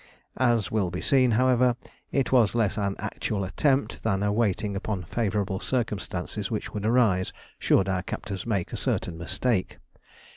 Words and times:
As 0.41 0.71
will 0.71 0.89
be 0.89 0.99
seen, 0.99 1.29
however, 1.29 1.75
it 2.11 2.31
was 2.31 2.55
less 2.55 2.75
an 2.75 2.95
actual 2.97 3.43
attempt 3.43 4.01
than 4.01 4.23
a 4.23 4.33
waiting 4.33 4.75
upon 4.75 5.03
favourable 5.03 5.59
circumstances 5.59 6.49
which 6.49 6.73
would 6.73 6.87
arise 6.87 7.31
should 7.59 7.87
our 7.87 8.01
captors 8.01 8.47
make 8.47 8.73
a 8.73 8.77
certain 8.77 9.15
mistake. 9.15 9.77